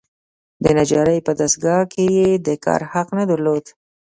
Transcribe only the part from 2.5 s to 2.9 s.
کار